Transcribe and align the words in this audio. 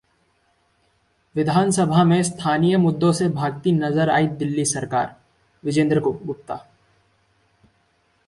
विधानसभा 1.35 2.03
में 2.03 2.23
स्थानीय 2.23 2.77
मुद्दों 2.77 3.11
से 3.11 3.27
भागती 3.29 3.71
नजर 3.71 4.09
आई 4.09 4.27
दिल्ली 4.27 4.65
सरकारः 4.65 5.15
विजेंदर 5.63 5.99
गुप्ता 5.99 6.55